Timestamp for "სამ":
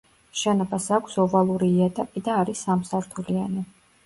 2.71-2.83